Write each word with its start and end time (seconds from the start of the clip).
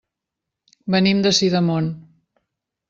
Venim 0.95 1.21
de 1.27 1.35
Sidamon. 1.41 1.95